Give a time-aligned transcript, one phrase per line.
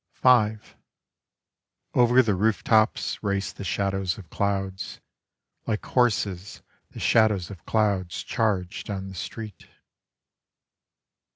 [0.15, 0.57] V
[1.93, 4.99] Over the roof tops race the shadows of clouds;
[5.67, 9.67] Like horses the shadows of clouds charge down the street.